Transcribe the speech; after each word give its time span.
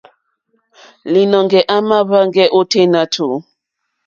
Līnɔ̄ŋgɛ̄ 1.11 1.67
à 1.75 1.77
màá 1.87 2.03
hwēŋgɛ́ 2.07 2.51
ôténá 2.59 3.01
tùú. 3.13 3.37